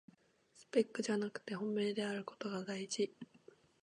[0.55, 3.15] スペックじゃなくて本命であることがだいじ